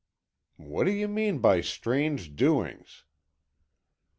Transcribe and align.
"What 0.57 0.85
do 0.85 0.89
you 0.91 1.07
mean 1.07 1.37
by 1.37 1.61
strange 1.61 2.35
doings?" 2.35 3.03